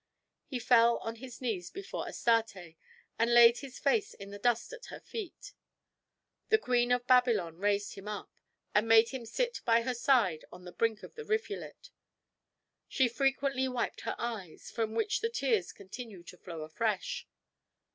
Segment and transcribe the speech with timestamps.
[0.47, 2.73] He fell on his knees before Astarte
[3.19, 5.53] and laid his face in the dust at her feet.
[6.49, 8.31] The Queen of Babylon raised him up,
[8.73, 11.91] and made him sit by her side on the brink of the rivulet.
[12.87, 17.27] She frequently wiped her eyes, from which the tears continued to flow afresh.